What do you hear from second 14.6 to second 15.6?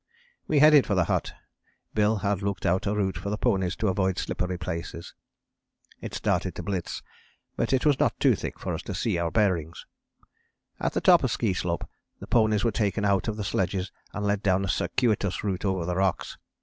a circuitous